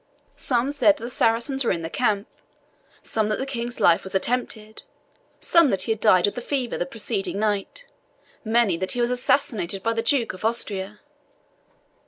Some 0.37 0.71
said 0.71 0.97
the 0.97 1.11
Saracens 1.11 1.63
were 1.63 1.71
in 1.71 1.83
the 1.83 1.87
camp, 1.87 2.27
some 3.03 3.29
that 3.29 3.37
the 3.37 3.45
King's 3.45 3.79
life 3.79 4.03
was 4.03 4.15
attempted, 4.15 4.81
some 5.39 5.69
that 5.69 5.83
he 5.83 5.91
had 5.91 5.99
died 5.99 6.25
of 6.25 6.33
the 6.33 6.41
fever 6.41 6.75
the 6.75 6.87
preceding 6.87 7.37
night, 7.37 7.85
many 8.43 8.77
that 8.77 8.93
he 8.93 8.99
was 9.01 9.11
assassinated 9.11 9.83
by 9.83 9.93
the 9.93 10.01
Duke 10.01 10.33
of 10.33 10.43
Austria. 10.43 11.01